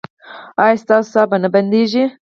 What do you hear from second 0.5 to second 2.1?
ایا ستاسو ساه به نه بندیږي؟